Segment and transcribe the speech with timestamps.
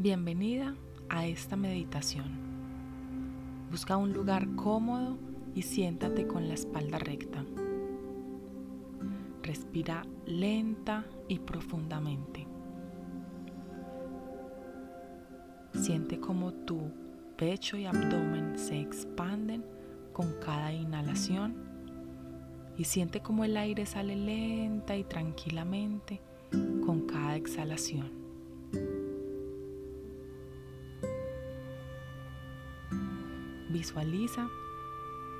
[0.00, 0.76] Bienvenida
[1.08, 2.26] a esta meditación.
[3.68, 5.18] Busca un lugar cómodo
[5.56, 7.44] y siéntate con la espalda recta.
[9.42, 12.46] Respira lenta y profundamente.
[15.72, 16.92] Siente como tu
[17.36, 19.64] pecho y abdomen se expanden
[20.12, 21.56] con cada inhalación
[22.76, 26.20] y siente como el aire sale lenta y tranquilamente
[26.86, 28.27] con cada exhalación.
[33.68, 34.48] Visualiza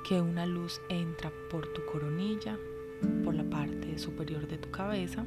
[0.07, 2.57] que una luz entra por tu coronilla,
[3.23, 5.25] por la parte superior de tu cabeza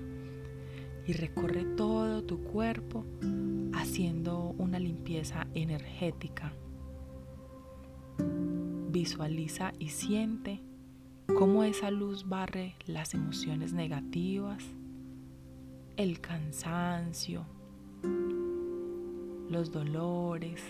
[1.07, 3.05] y recorre todo tu cuerpo
[3.75, 6.53] haciendo una limpieza energética.
[8.91, 10.61] Visualiza y siente
[11.37, 14.63] cómo esa luz barre las emociones negativas,
[15.97, 17.47] el cansancio,
[19.49, 20.63] los dolores,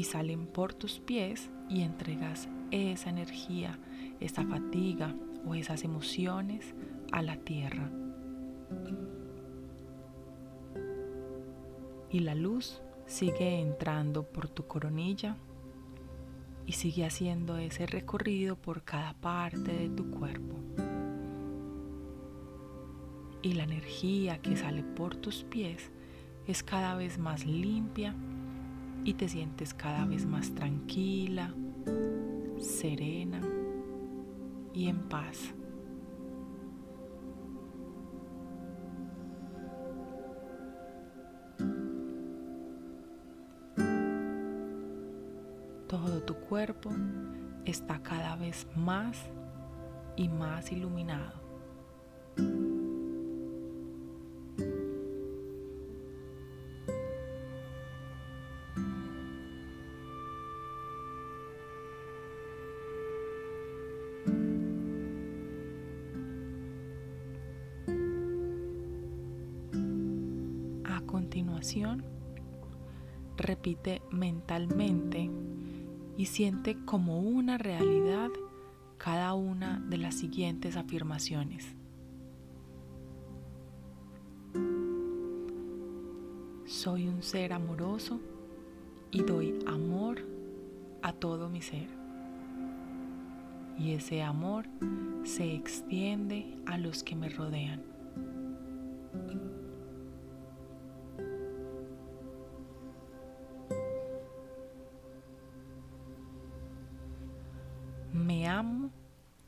[0.00, 3.78] y salen por tus pies y entregas esa energía,
[4.18, 5.14] esa fatiga
[5.46, 6.74] o esas emociones
[7.12, 7.90] a la tierra.
[12.08, 15.36] Y la luz sigue entrando por tu coronilla
[16.64, 20.54] y sigue haciendo ese recorrido por cada parte de tu cuerpo.
[23.42, 25.90] Y la energía que sale por tus pies
[26.46, 28.16] es cada vez más limpia
[29.04, 31.54] y te sientes cada vez más tranquila,
[32.58, 33.40] serena
[34.72, 35.54] y en paz.
[45.88, 46.90] Todo tu cuerpo
[47.64, 49.18] está cada vez más
[50.16, 51.40] y más iluminado.
[71.30, 72.02] Continuación,
[73.36, 75.30] repite mentalmente
[76.16, 78.30] y siente como una realidad
[78.98, 81.76] cada una de las siguientes afirmaciones.
[86.66, 88.18] Soy un ser amoroso
[89.12, 90.26] y doy amor
[91.00, 91.86] a todo mi ser.
[93.78, 94.66] Y ese amor
[95.22, 97.89] se extiende a los que me rodean.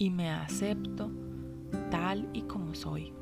[0.03, 1.13] Y me acepto
[1.89, 3.13] tal y como soy.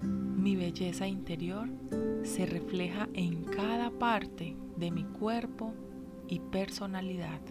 [0.00, 1.68] Mi belleza interior
[2.22, 5.74] se refleja en cada parte de mi cuerpo
[6.26, 7.42] y personalidad.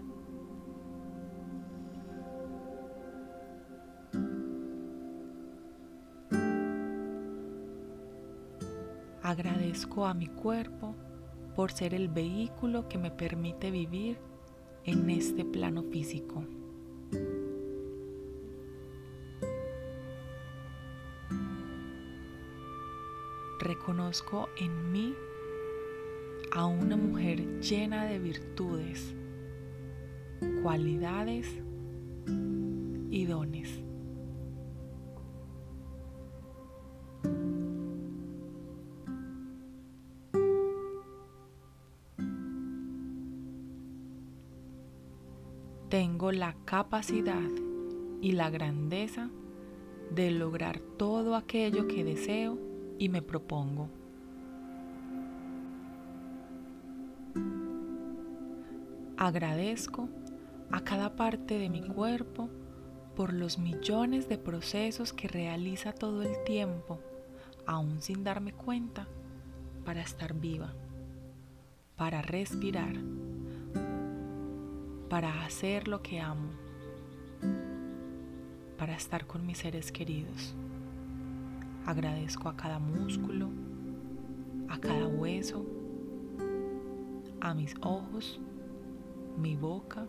[9.21, 10.95] Agradezco a mi cuerpo
[11.55, 14.17] por ser el vehículo que me permite vivir
[14.85, 16.43] en este plano físico.
[23.59, 25.13] Reconozco en mí
[26.51, 29.13] a una mujer llena de virtudes,
[30.63, 31.47] cualidades
[33.11, 33.80] y dones.
[45.91, 47.49] Tengo la capacidad
[48.21, 49.29] y la grandeza
[50.15, 52.57] de lograr todo aquello que deseo
[52.97, 53.89] y me propongo.
[59.17, 60.07] Agradezco
[60.71, 62.47] a cada parte de mi cuerpo
[63.13, 67.01] por los millones de procesos que realiza todo el tiempo,
[67.65, 69.09] aún sin darme cuenta,
[69.83, 70.73] para estar viva,
[71.97, 72.95] para respirar
[75.11, 76.51] para hacer lo que amo,
[78.77, 80.55] para estar con mis seres queridos.
[81.85, 83.49] Agradezco a cada músculo,
[84.69, 85.65] a cada hueso,
[87.41, 88.39] a mis ojos,
[89.37, 90.05] mi boca,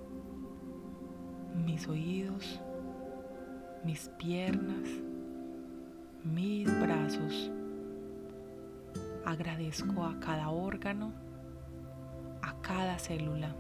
[1.66, 2.60] mis oídos,
[3.84, 4.88] mis piernas,
[6.22, 7.50] mis brazos.
[9.24, 11.12] Agradezco a cada órgano,
[12.40, 13.52] a cada célula.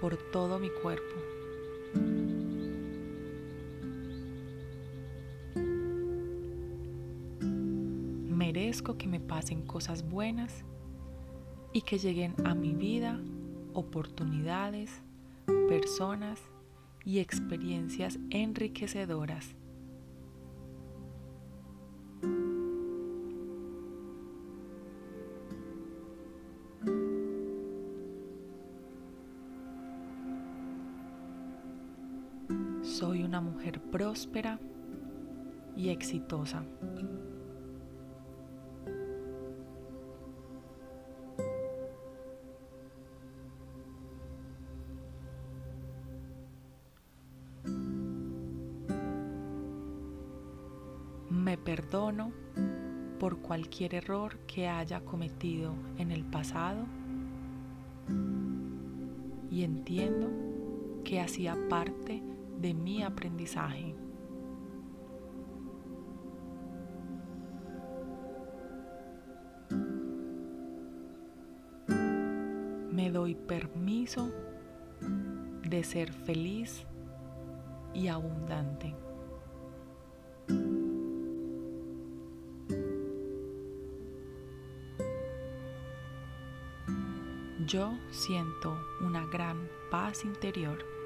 [0.00, 1.14] Por todo mi cuerpo.
[8.28, 10.64] Merezco que me pasen cosas buenas
[11.72, 13.20] y que lleguen a mi vida
[13.74, 15.02] oportunidades,
[15.68, 16.40] personas
[17.04, 19.54] y experiencias enriquecedoras.
[33.92, 34.58] Próspera
[35.76, 36.64] y exitosa.
[51.28, 52.32] Me perdono
[53.20, 56.86] por cualquier error que haya cometido en el pasado
[59.50, 60.30] y entiendo
[61.04, 62.22] que hacía parte
[62.62, 63.96] de mi aprendizaje.
[72.92, 74.30] Me doy permiso
[75.68, 76.86] de ser feliz
[77.94, 78.94] y abundante.
[87.66, 91.01] Yo siento una gran paz interior.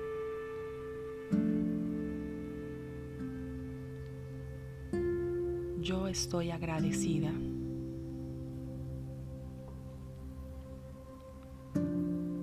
[6.16, 7.30] Estoy agradecida.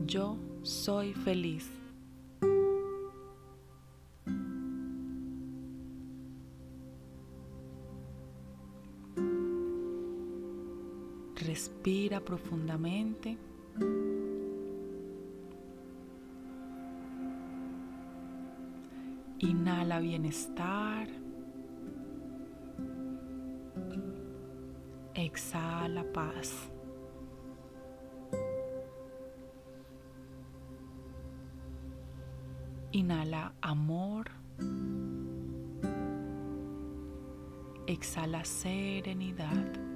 [0.06, 1.68] Yo soy feliz.
[11.36, 13.38] Respira profundamente.
[19.40, 21.23] Inhala bienestar.
[25.24, 26.70] Exhala paz.
[32.92, 34.26] Inhala amor.
[37.88, 39.93] Exhala serenidad.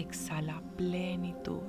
[0.00, 1.60] Exhala plenitud.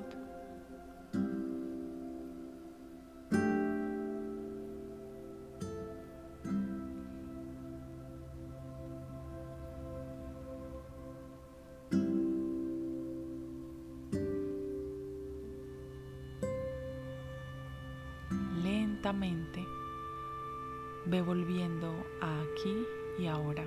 [18.62, 19.62] Lentamente
[21.04, 21.92] Ve volviendo
[22.22, 22.86] a aquí
[23.18, 23.66] y ahora.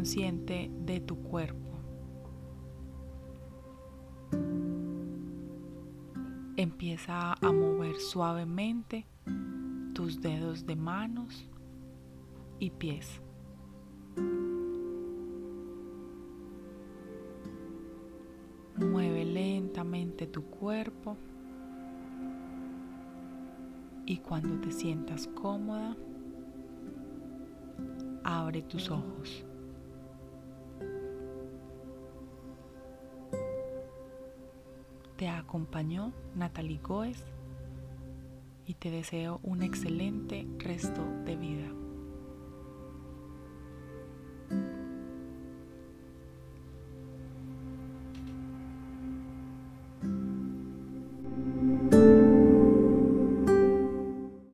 [0.00, 1.76] Consciente de tu cuerpo.
[6.56, 9.06] Empieza a mover suavemente
[9.92, 11.46] tus dedos de manos
[12.58, 13.20] y pies.
[18.78, 21.18] Mueve lentamente tu cuerpo
[24.06, 25.94] y cuando te sientas cómoda,
[28.24, 29.44] abre tus ojos.
[35.20, 37.22] Te acompañó Natalie Goes
[38.64, 41.79] y te deseo un excelente resto de vida.